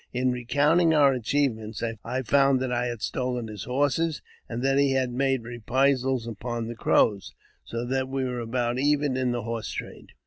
[0.13, 4.93] In recounting our achievements, I found that I had stolen his horses, and that he
[4.93, 9.69] had made reprisals upon the Crows, so that we were about even in th«| horse
[9.69, 10.13] trade.